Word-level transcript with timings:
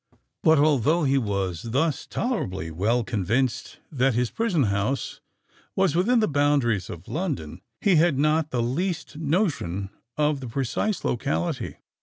But, 0.41 0.57
although 0.57 1.03
he 1.03 1.19
was 1.19 1.61
thus 1.61 2.07
tolerably 2.07 2.71
well 2.71 3.03
convinced 3.03 3.77
that 3.91 4.15
his 4.15 4.31
prison 4.31 4.63
house 4.63 5.21
was 5.75 5.95
within 5.95 6.21
the 6.21 6.27
boundaries 6.27 6.89
of 6.89 7.07
London, 7.07 7.61
he 7.81 7.97
had 7.97 8.17
not 8.17 8.49
the 8.49 8.63
least 8.63 9.17
notion 9.17 9.91
of 10.17 10.39
the 10.39 10.47
precise 10.47 11.05
locality. 11.05 11.77